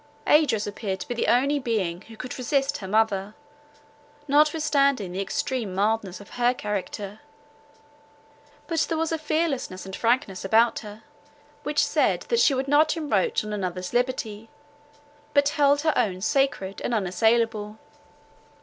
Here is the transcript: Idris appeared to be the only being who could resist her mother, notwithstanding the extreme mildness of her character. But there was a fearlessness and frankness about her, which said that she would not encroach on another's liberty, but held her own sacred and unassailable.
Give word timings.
Idris 0.27 0.65
appeared 0.65 0.99
to 1.01 1.07
be 1.07 1.13
the 1.13 1.27
only 1.27 1.59
being 1.59 2.01
who 2.01 2.17
could 2.17 2.39
resist 2.39 2.79
her 2.79 2.87
mother, 2.87 3.35
notwithstanding 4.27 5.11
the 5.11 5.21
extreme 5.21 5.75
mildness 5.75 6.19
of 6.19 6.31
her 6.41 6.55
character. 6.55 7.19
But 8.65 8.79
there 8.89 8.97
was 8.97 9.11
a 9.11 9.19
fearlessness 9.19 9.85
and 9.85 9.95
frankness 9.95 10.43
about 10.43 10.79
her, 10.79 11.03
which 11.61 11.85
said 11.85 12.21
that 12.29 12.39
she 12.39 12.55
would 12.55 12.67
not 12.67 12.97
encroach 12.97 13.43
on 13.45 13.53
another's 13.53 13.93
liberty, 13.93 14.49
but 15.35 15.49
held 15.49 15.81
her 15.81 15.93
own 15.95 16.21
sacred 16.21 16.81
and 16.83 16.95
unassailable. 16.95 17.77